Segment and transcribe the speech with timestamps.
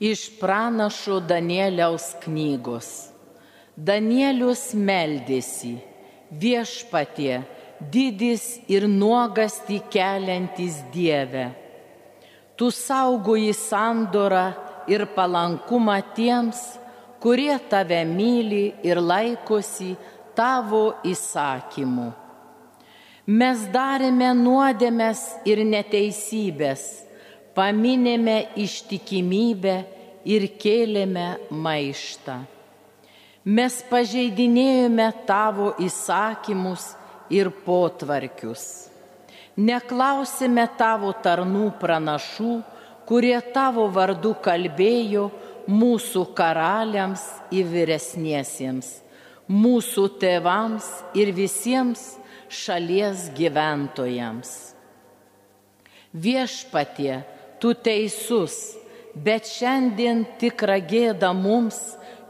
[0.00, 2.88] Iš pranašo Danieliaus knygos.
[3.74, 5.72] Danielius meldėsi,
[6.30, 7.40] viešpatie,
[7.80, 11.48] didis ir nuogasti keliantis Dieve.
[12.58, 14.46] Tu saugoji sandorą
[14.90, 16.62] ir palankumą tiems,
[17.22, 19.96] kurie tave myli ir laikosi
[20.38, 22.08] tavo įsakymų.
[23.28, 26.86] Mes darėme nuodėmės ir neteisybės,
[27.58, 29.74] paminėme ištikimybę
[30.30, 32.36] ir kėlėme maištą.
[33.48, 36.92] Mes pažeidinėjome tavo įsakymus
[37.34, 38.64] ir potvarkius.
[39.58, 42.52] Neklausime tavo tarnų pranašų,
[43.08, 45.24] kurie tavo vardu kalbėjo
[45.68, 48.92] mūsų karaliams ir vyresniesiems,
[49.50, 50.86] mūsų tėvams
[51.18, 52.04] ir visiems
[52.52, 54.54] šalies gyventojams.
[56.14, 57.24] Viešpatie,
[57.60, 58.76] tu teisus,
[59.14, 61.78] bet šiandien tikra gėda mums,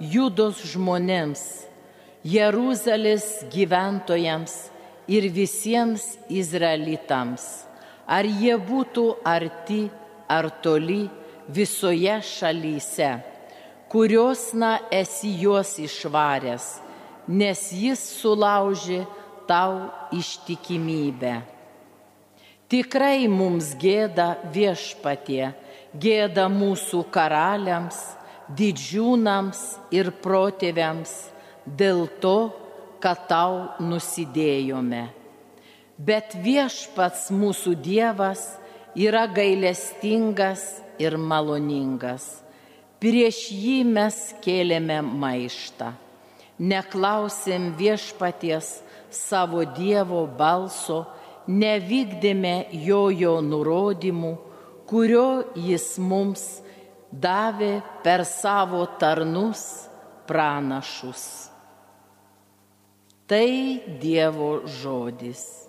[0.00, 1.44] judos žmonėms,
[2.28, 4.54] Jeruzalės gyventojams
[5.08, 7.44] ir visiems izraelitams,
[8.04, 9.84] ar jie būtų arti
[10.28, 11.06] ar toli
[11.48, 13.12] visoje šalyse,
[13.88, 16.66] kurios na esi juos išvaręs,
[17.28, 19.04] nes jis sulaužė
[19.48, 21.57] tau ištikimybę.
[22.68, 25.54] Tikrai mums gėda viešpatie,
[25.96, 27.96] gėda mūsų karaliams,
[28.58, 29.62] didžiūnams
[29.96, 31.14] ir protėviams
[31.64, 32.50] dėl to,
[33.00, 35.06] kad tau nusidėjome.
[35.96, 38.44] Bet viešpats mūsų Dievas
[38.92, 42.26] yra gailestingas ir maloningas.
[43.00, 45.94] Prieš jį mes kėlėme maištą.
[46.58, 48.82] Neklausėm viešpaties,
[49.14, 51.06] savo Dievo balso,
[51.48, 54.32] nevykdėme jojo nurodymų,
[54.88, 56.44] kurio jis mums
[57.10, 59.64] davė per savo tarnus
[60.28, 61.24] pranašus.
[63.28, 63.48] Tai
[64.00, 65.67] Dievo žodis.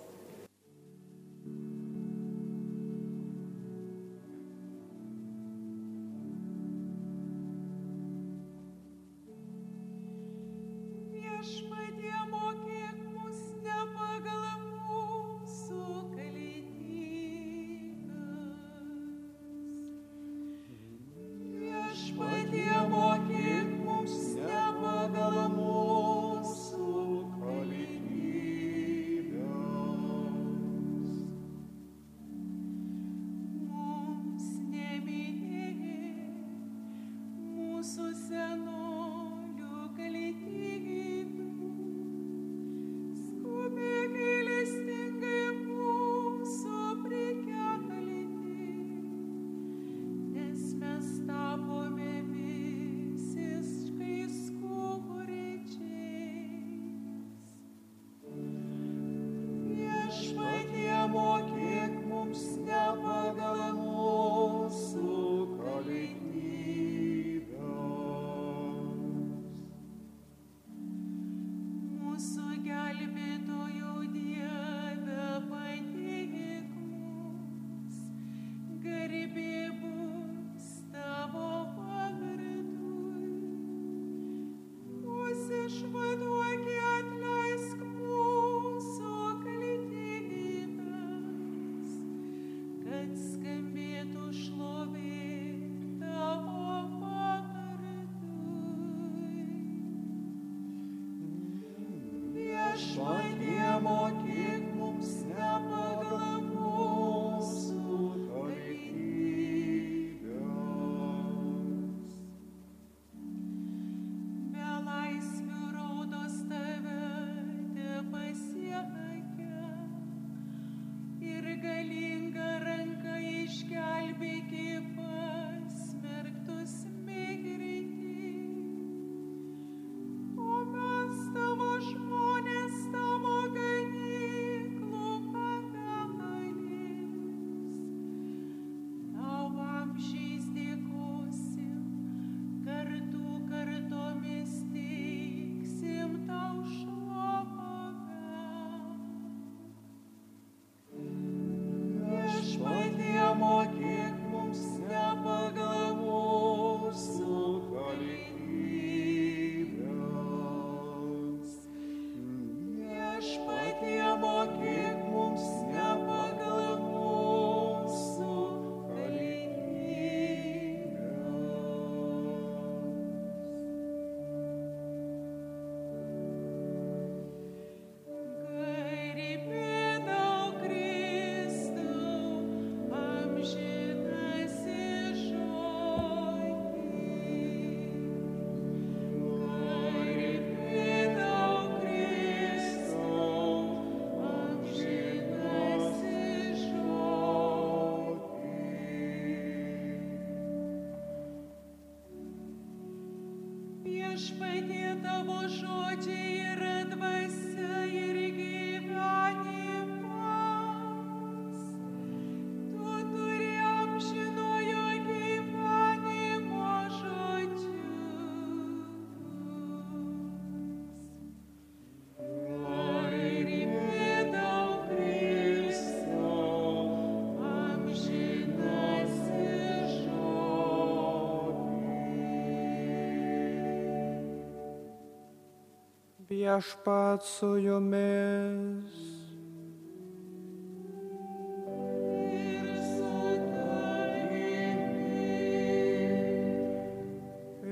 [236.50, 238.94] Viešpat su jumis.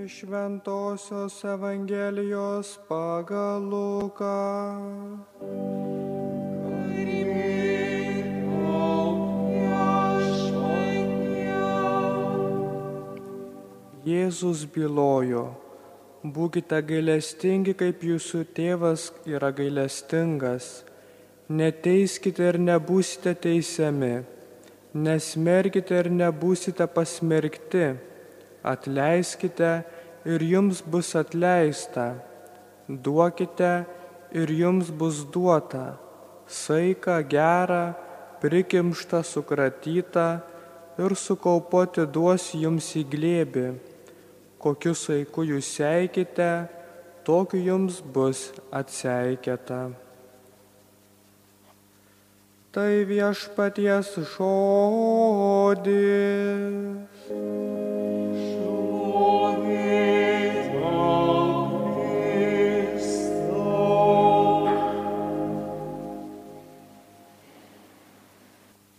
[0.05, 4.79] Iš Šventojios Evangelijos pagal Luką.
[14.07, 15.68] Jėzus bylojo,
[16.25, 20.83] būkite gailestingi, kaip jūsų tėvas yra gailestingas.
[21.49, 24.25] Neteiskite ir nebūsite teisiami,
[24.93, 27.95] nesmerkite ir nebūsite pasmerkti,
[28.67, 29.71] atleiskite
[30.27, 32.19] ir jums bus atleista,
[32.89, 33.87] duokite
[34.35, 35.97] ir jums bus duota,
[36.45, 37.95] saika gera,
[38.43, 40.43] prikimšta, sukratyta
[40.99, 43.69] ir sukaupoti duos jums į glėbį
[44.59, 46.69] kokiu saiku jūs seikite,
[47.27, 49.91] tokiu jums bus atseikėta.
[52.73, 55.99] Tai viešpaties žodis.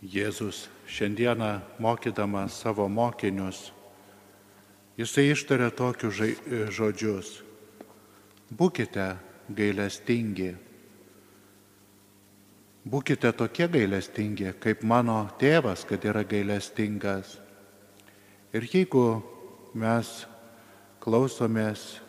[0.09, 3.69] Jėzus šiandieną mokydamas savo mokinius,
[4.99, 7.39] jisai ištarė tokius žai- žodžius.
[8.51, 9.15] Būkite
[9.49, 10.55] gailestingi.
[12.89, 17.37] Būkite tokie gailestingi, kaip mano tėvas, kad yra gailestingas.
[18.51, 19.21] Ir jeigu
[19.77, 20.25] mes
[20.99, 21.99] klausomės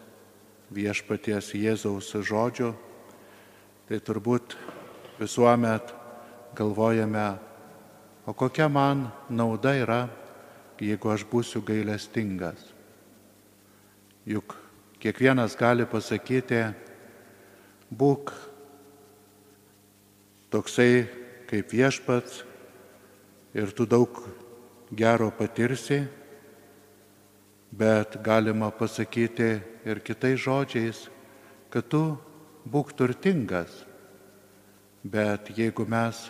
[0.73, 2.73] viešpaties Jėzaus žodžių,
[3.89, 4.57] tai turbūt
[5.19, 5.93] visuomet
[6.57, 7.39] galvojame,
[8.27, 10.03] o kokia man nauda yra,
[10.81, 12.69] jeigu aš būsiu gailestingas.
[14.28, 14.52] Juk
[15.00, 16.61] kiekvienas gali pasakyti,
[17.88, 18.34] būk
[20.52, 21.08] toksai
[21.49, 22.43] kaip viešpats
[23.56, 24.20] ir tu daug
[24.93, 26.02] gero patirsi,
[27.72, 29.50] bet galima pasakyti
[29.88, 31.08] ir kitais žodžiais,
[31.72, 32.19] kad tu
[32.69, 33.87] būk turtingas.
[35.00, 36.28] Bet jeigu mes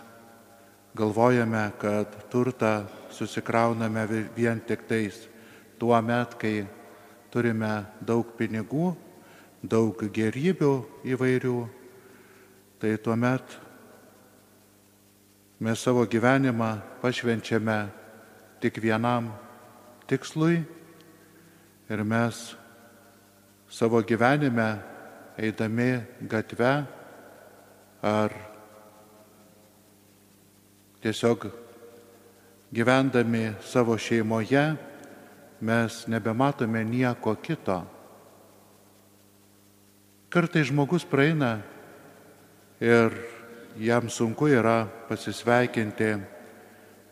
[0.94, 5.26] galvojame, kad turtą susikrauname vi- vien tik tais
[5.78, 6.68] tuo met, kai
[7.30, 8.94] turime daug pinigų,
[9.62, 10.72] daug gerybių
[11.14, 11.56] įvairių,
[12.80, 13.56] tai tuomet
[15.60, 16.70] mes savo gyvenimą
[17.02, 17.78] pašvenčiame
[18.60, 19.28] tik vienam
[20.08, 20.62] tikslui
[21.90, 22.38] ir mes
[23.70, 24.70] savo gyvenime
[25.38, 26.72] eidami gatve
[28.02, 28.34] ar
[31.04, 31.46] tiesiog
[32.72, 34.89] gyvendami savo šeimoje
[35.60, 37.82] mes nebematome nieko kito.
[40.30, 41.58] Kartai žmogus praeina
[42.80, 43.14] ir
[43.78, 46.16] jam sunku yra pasisveikinti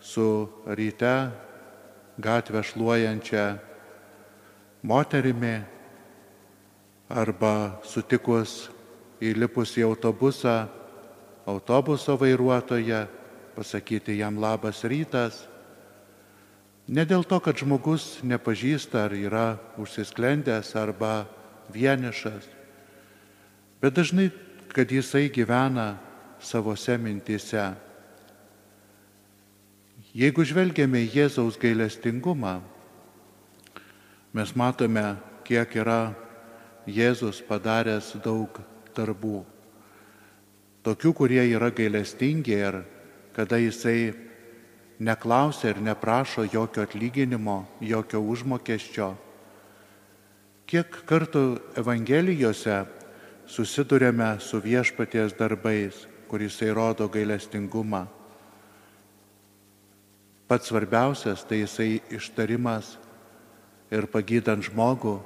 [0.01, 1.31] su ryte
[2.19, 3.59] gatvę šluojančia
[4.83, 5.59] moterimi
[7.09, 8.71] arba sutikus
[9.21, 10.79] įlipus į autobusą
[11.49, 13.07] autobuso vairuotoją,
[13.57, 15.49] pasakyti jam labas rytas.
[16.89, 21.27] Ne dėl to, kad žmogus nepažįsta ar yra užsisklendęs arba
[21.69, 22.47] vienišas,
[23.83, 24.31] bet dažnai,
[24.73, 25.99] kad jisai gyvena
[26.41, 27.75] savose mintise.
[30.17, 32.57] Jeigu žvelgiame į Jėzaus gailestingumą,
[34.33, 36.15] mes matome, kiek yra
[36.89, 38.57] Jėzus padaręs daug
[38.97, 39.43] darbų.
[40.89, 42.81] Tokių, kurie yra gailestingi ir
[43.37, 44.28] kada jisai
[44.99, 49.15] neklausia ir neprašo jokio atlyginimo, jokio užmokesčio.
[50.69, 51.45] Kiek kartų
[51.81, 52.83] Evangelijose
[53.49, 58.05] susidurėme su viešpaties darbais, kur jisai rodo gailestingumą.
[60.49, 62.97] Pats svarbiausias tai jisai ištarimas
[63.93, 65.19] ir pagydant žmogų,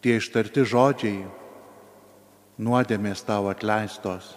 [0.00, 1.24] tie ištarti žodžiai,
[2.60, 4.36] nuodėmės tau atleistos.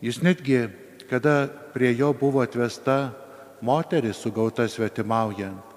[0.00, 0.64] Jis netgi,
[1.10, 3.10] kada prie jo buvo atvesta
[3.60, 5.70] moteris sugauta svetimaujant,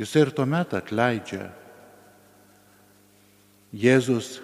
[0.00, 1.50] Jis ir tuomet atleidžia.
[3.76, 4.38] Jėzus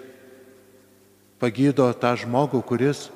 [1.41, 3.07] pagydo tą žmogų, kuris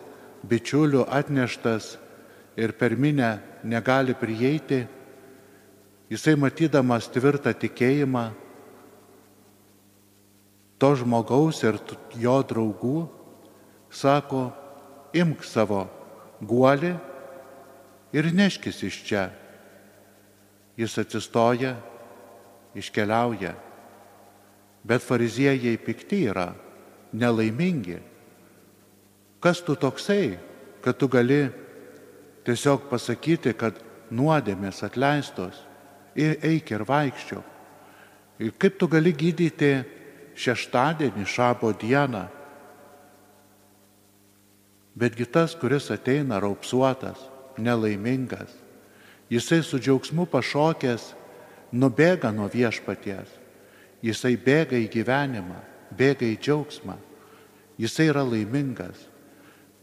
[0.49, 1.99] bičiulių atneštas
[2.57, 4.87] ir per minę negali prieiti.
[6.09, 8.25] Jisai matydamas tvirtą tikėjimą
[10.81, 11.77] to žmogaus ir
[12.17, 13.05] jo draugų,
[13.93, 14.47] sako,
[15.13, 15.85] imk savo
[16.41, 16.91] guolį
[18.13, 19.25] ir neškis iš čia.
[20.77, 21.75] Jis atsistoja,
[22.75, 23.53] iškeliauja.
[24.83, 26.49] Bet fariziejai pikti yra,
[27.13, 27.99] nelaimingi.
[29.41, 30.37] Kas tu toksai,
[30.81, 31.49] kad tu gali
[32.45, 33.77] tiesiog pasakyti, kad
[34.11, 35.61] nuodėmės atleistos
[36.17, 37.47] ir eik ir vaikščiok.
[38.41, 39.73] Ir kaip tu gali gydyti
[40.37, 42.25] šeštadienį, šabo dieną.
[44.95, 47.17] Betgi tas, kuris ateina raupsuotas,
[47.57, 48.51] nelaimingas,
[49.31, 51.13] jisai su džiaugsmu pašokęs
[51.71, 53.29] nubėga nuo viešpaties,
[54.03, 55.61] jisai bėga į gyvenimą,
[55.95, 56.97] bėga į džiaugsmą,
[57.79, 59.07] jisai yra laimingas,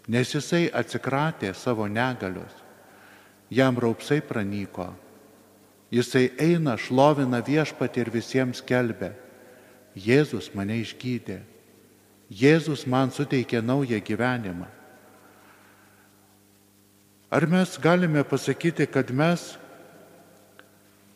[0.09, 2.53] nes jisai atsikratė savo negalios,
[3.49, 4.91] jam raupsai pranyko,
[5.88, 9.15] jisai eina, šlovina viešpatį ir visiems kelbė,
[9.99, 11.41] Jėzus mane išgydė,
[12.31, 14.69] Jėzus man suteikė naują gyvenimą.
[17.31, 19.59] Ar mes galime pasakyti, kad mes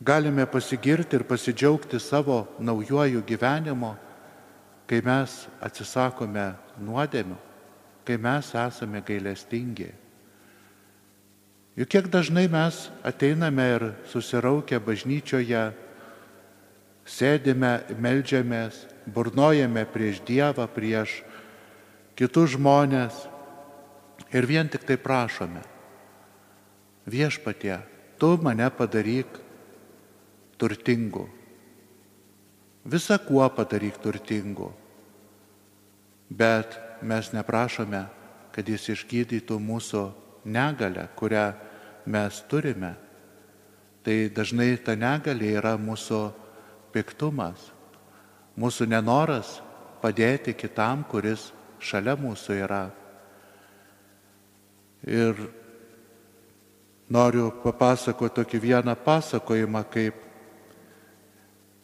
[0.04, 3.94] galime pasigirti ir pasidžiaugti savo naujoju gyvenimu,
[4.86, 6.52] kai mes atsisakome
[6.84, 7.38] nuodėmių,
[8.04, 9.88] kai mes esame gailestingi.
[11.80, 15.64] Juk kiek dažnai mes ateiname ir susiraukę bažnyčioje,
[17.08, 21.22] sėdime, melžiamės, burnojame prieš Dievą, prieš
[22.20, 23.24] kitus žmonės
[24.28, 25.71] ir vien tik tai prašome.
[27.06, 27.78] Viešpatie,
[28.18, 29.26] tu mane padaryk
[30.58, 31.26] turtingu.
[32.84, 34.70] Visa kuo padaryk turtingu.
[36.30, 38.06] Bet mes neprašome,
[38.54, 40.02] kad jis išgydytų mūsų
[40.44, 41.46] negalę, kurią
[42.06, 42.94] mes turime.
[44.02, 46.20] Tai dažnai ta negalė yra mūsų
[46.94, 47.70] piktumas,
[48.58, 49.60] mūsų nenoras
[50.02, 51.50] padėti kitam, kuris
[51.82, 52.84] šalia mūsų yra.
[55.06, 55.38] Ir
[57.12, 60.16] noriu papasakoti tokį vieną pasakojimą, kaip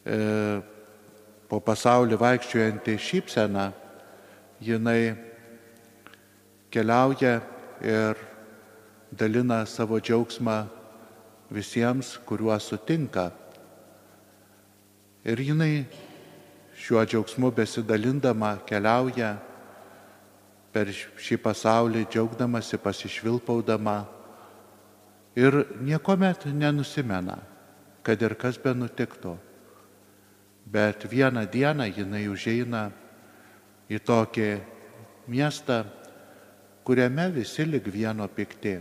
[0.09, 0.19] e,
[1.49, 3.67] po pasaulį vaikščiojantį šypseną,
[4.65, 5.03] jinai
[6.73, 7.35] keliauja
[7.85, 8.25] ir
[9.13, 10.59] dalina savo džiaugsmą
[11.53, 13.31] visiems, kuriuos sutinka.
[15.29, 15.87] Ir jinai
[16.79, 19.35] šiuo džiaugsmu besidalindama keliauja
[20.73, 24.18] per šį pasaulį, džiaugdamasi, pasišvilpaudama
[25.37, 27.39] ir niekuomet nenusimena,
[28.03, 29.37] kad ir kas be nutiktų.
[30.69, 32.89] Bet vieną dieną jinai užeina
[33.89, 34.49] į tokį
[35.33, 35.85] miestą,
[36.85, 38.77] kuriame visi lik vieno pikti,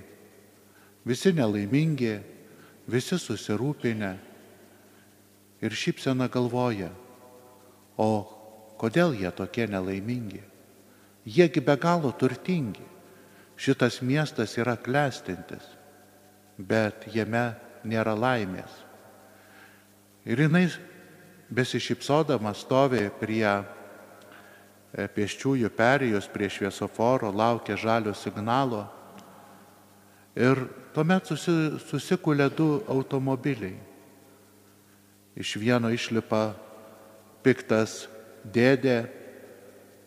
[1.07, 2.15] visi nelaimingi,
[2.87, 4.11] visi susirūpinę
[5.63, 6.91] ir šypsena galvoja,
[7.97, 8.09] o
[8.79, 10.43] kodėl jie tokie nelaimingi?
[11.27, 12.85] Jiegi be galo turtingi.
[13.57, 15.65] Šitas miestas yra klestintis,
[16.57, 17.51] bet jame
[17.87, 18.71] nėra laimės.
[20.27, 20.65] Ir jinai
[21.53, 23.63] besišypsodama stovi prie e,
[25.07, 28.83] pėsčiųjų perijos, prie šviesoforo, laukia žalio signalo.
[30.35, 33.77] Ir tuomet susi, susikulė du automobiliai.
[35.37, 36.57] Iš vieno išlipa
[37.45, 38.07] piktas
[38.43, 39.05] dėdė,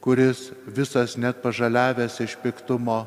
[0.02, 3.04] kuris visas net pažaliavęs iš piktumo.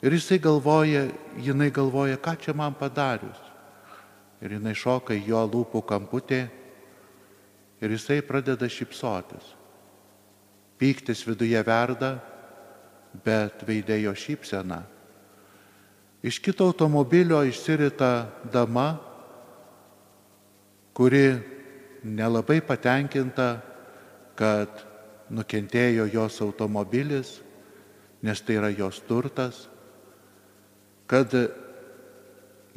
[0.00, 1.04] Ir jisai galvoja,
[1.36, 3.36] jinai galvoja, ką čia man padarius.
[4.40, 6.40] Ir jinai šoka į jo lūpų kamputį
[7.80, 9.56] ir jisai pradeda šypsotis.
[10.80, 12.14] Pyktis viduje verda,
[13.24, 14.80] bet veidėjo šypsena.
[16.24, 18.94] Iš kito automobilio išsirita dama,
[20.96, 21.40] kuri
[22.04, 23.60] nelabai patenkinta,
[24.36, 24.84] kad
[25.32, 27.38] nukentėjo jos automobilis,
[28.24, 29.69] nes tai yra jos turtas,
[31.10, 31.34] kad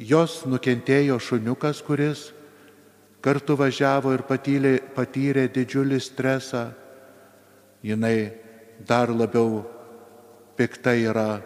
[0.02, 2.28] jos nukentėjo šuniukas, kuris
[3.22, 6.66] kartu važiavo ir patyrė, patyrė didžiulį stresą,
[7.86, 8.34] jinai
[8.82, 9.62] dar labiau
[10.58, 11.38] pikta yra,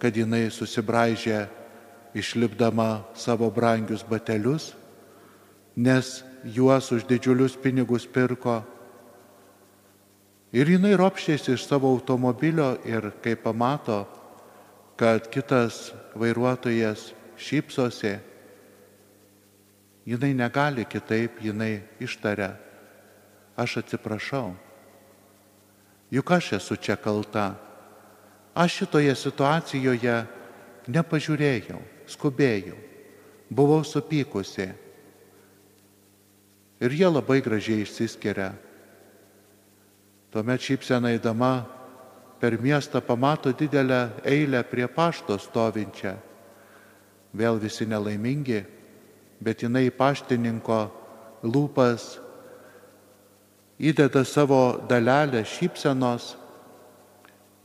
[0.00, 1.48] kad jinai susibražė
[2.14, 4.70] išlipdama savo brangius batelius
[5.76, 8.60] nes juos už didžiulius pinigus pirko.
[10.50, 14.02] Ir jinai ropščiasi iš savo automobilio ir kai pamato,
[14.98, 18.18] kad kitas vairuotojas šypsosi,
[20.06, 22.54] jinai negali kitaip, jinai ištaria,
[23.56, 24.54] aš atsiprašau.
[26.10, 27.54] Juk aš esu čia kalta.
[28.54, 30.16] Aš šitoje situacijoje
[30.90, 31.78] nepažiūrėjau,
[32.10, 32.74] skubėjau,
[33.46, 34.66] buvau supykusi.
[36.80, 38.50] Ir jie labai gražiai išsiskiria.
[40.34, 41.79] Tuomet šypsena įdama
[42.40, 46.16] per miestą pamato didelę eilę prie pašto stovinčią.
[47.36, 48.64] Vėl visi nelaimingi,
[49.40, 50.80] bet jinai paštininko
[51.44, 52.16] lūpas
[53.80, 56.34] įdeda savo dalelę šypsenos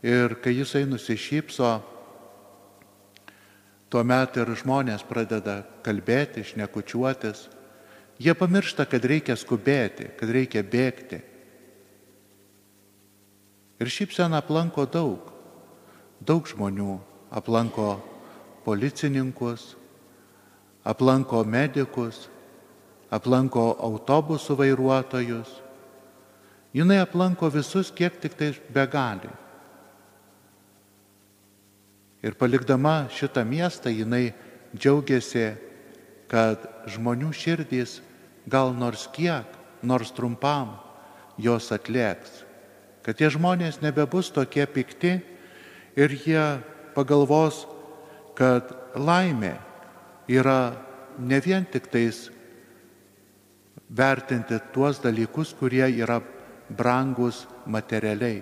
[0.06, 1.72] ir kai jisai nusišypso,
[3.90, 7.48] tuomet ir žmonės pradeda kalbėti, šnekučiuotis.
[8.20, 11.20] Jie pamiršta, kad reikia skubėti, kad reikia bėgti.
[13.80, 15.32] Ir šypsena aplanko daug.
[16.24, 16.96] Daug žmonių
[17.36, 17.98] aplanko
[18.64, 19.74] policininkus,
[20.88, 22.30] aplanko medikus,
[23.12, 25.50] aplanko autobusų vairuotojus,
[26.76, 29.30] jinai aplanko visus, kiek tik tai begali.
[32.26, 34.34] Ir palikdama šitą miestą, jinai
[34.74, 35.52] džiaugiasi,
[36.32, 38.00] kad žmonių širdys
[38.50, 39.46] gal nors kiek,
[39.86, 40.74] nors trumpam
[41.38, 42.45] jos atlieks,
[43.06, 45.20] kad tie žmonės nebebus tokie pikti
[45.94, 46.46] ir jie
[46.98, 47.68] pagalvos,
[48.34, 49.54] kad laimė
[50.28, 50.74] yra
[51.22, 52.26] ne vien tik tais
[53.94, 56.18] vertinti tuos dalykus, kurie yra
[56.70, 58.42] brangus materialiai.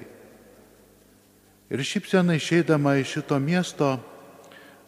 [1.73, 3.97] Ir šypsena išeidama iš šito miesto,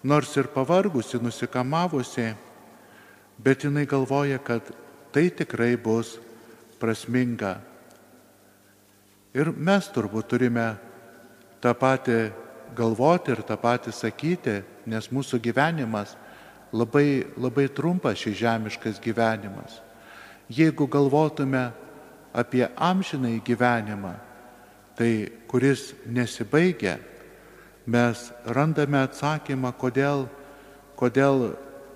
[0.04, 2.32] nors ir pavargusi, nusikamavusi,
[3.38, 4.72] bet jinai galvoja, kad
[5.12, 6.16] tai tikrai bus
[6.80, 7.75] prasminga.
[9.36, 10.70] Ir mes turbūt turime
[11.60, 12.20] tą patį
[12.76, 16.14] galvoti ir tą patį sakyti, nes mūsų gyvenimas
[16.72, 19.82] labai, labai trumpas šis žemiškas gyvenimas.
[20.48, 21.66] Jeigu galvotume
[22.36, 24.14] apie amžinai gyvenimą,
[24.96, 25.12] tai
[25.52, 26.96] kuris nesibaigia,
[27.86, 30.30] mes randame atsakymą, kodėl,
[30.96, 31.52] kodėl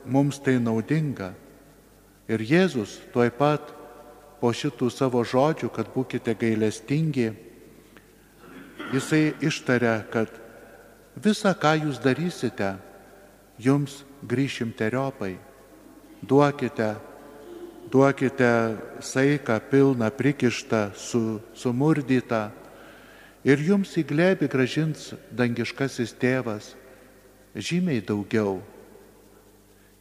[0.05, 1.31] mums tai naudinga.
[2.29, 3.78] Ir Jėzus tuoj pat
[4.39, 7.29] po šitų savo žodžių, kad būkite gailestingi,
[8.93, 10.31] jisai ištaria, kad
[11.19, 12.77] visa, ką jūs darysite,
[13.59, 15.35] jums grįšim teriopai.
[16.21, 16.95] Duokite,
[17.91, 18.51] duokite
[18.99, 22.49] saiką pilną, prikištą, su, sumurdytą
[23.47, 26.73] ir jums į glėbį gražins dangiškasis tėvas
[27.55, 28.59] žymiai daugiau.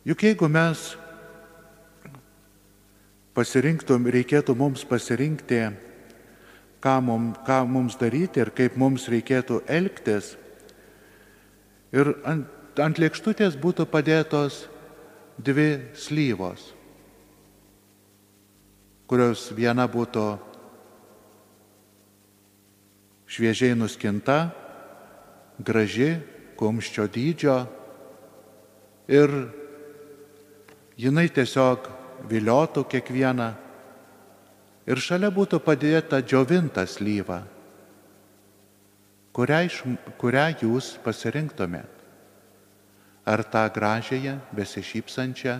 [0.07, 0.97] Juk jeigu mes
[3.39, 5.63] pasirinktum, reikėtų mums pasirinkti,
[6.83, 10.35] ką mums, ką mums daryti ir kaip mums reikėtų elgtis.
[11.95, 14.67] Ir ant ant lėkštutės būtų padėtos
[15.39, 16.71] dvi slyvos,
[19.11, 20.27] kurios viena būtų
[23.29, 24.49] šviežiai nuskinta,
[25.59, 26.17] graži,
[26.59, 27.59] kumščio dydžio
[29.11, 29.35] ir
[30.99, 31.87] jinai tiesiog
[32.27, 33.49] viliotų kiekvieną
[34.89, 37.43] ir šalia būtų padėta džiovinta slyva,
[39.37, 39.61] kurią,
[40.19, 41.99] kurią jūs pasirinktumėte
[43.29, 45.59] ar tą gražiąją, besišypsančią,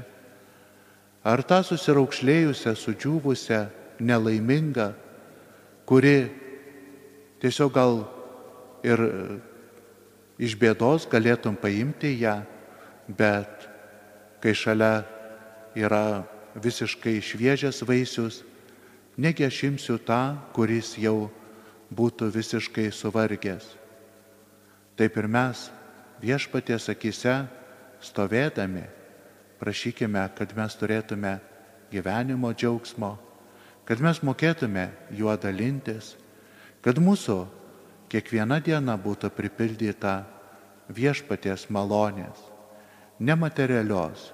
[1.21, 3.59] ar tą susiraukšlėjusią, sudžiūvusią,
[4.01, 4.87] nelaimingą,
[5.85, 6.31] kuri
[7.43, 8.01] tiesiog gal
[8.87, 9.03] ir
[10.41, 12.39] iš bėdos galėtum paimti ją,
[13.09, 13.69] bet
[14.41, 15.03] kai šalia
[15.77, 16.25] yra
[16.63, 18.43] visiškai šviežias vaisius,
[19.17, 21.31] negi aš imsiu tą, kuris jau
[21.91, 23.75] būtų visiškai suvargęs.
[24.99, 25.69] Taip ir mes
[26.23, 27.35] viešpaties akise
[28.03, 28.85] stovėdami,
[29.59, 31.39] prašykime, kad mes turėtume
[31.93, 33.17] gyvenimo džiaugsmo,
[33.89, 36.17] kad mes mokėtume juo dalintis,
[36.85, 37.39] kad mūsų
[38.13, 40.23] kiekviena diena būtų pripildyta
[40.93, 42.39] viešpaties malonės,
[43.19, 44.31] nematerialios,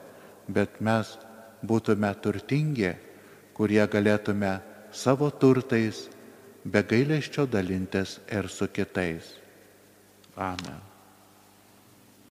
[0.49, 1.15] bet mes
[1.65, 2.95] būtume turtingi,
[3.57, 4.57] kurie galėtume
[4.93, 6.07] savo turtais
[6.65, 9.35] be gailesčio dalintis ir su kitais.
[10.37, 10.94] Amen.